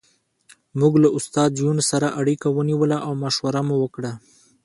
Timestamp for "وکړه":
3.79-4.13